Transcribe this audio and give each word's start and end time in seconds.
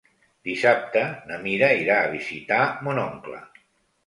Dissabte 0.47 1.03
na 1.31 1.37
Mira 1.43 1.69
irà 1.83 1.99
a 2.01 2.09
visitar 2.15 2.63
mon 2.89 3.03
oncle. 3.05 3.45